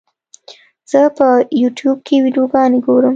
زه 0.91 0.99
په 1.17 1.27
یوټیوب 1.61 1.97
کې 2.07 2.15
ویډیوګانې 2.23 2.79
ګورم. 2.85 3.09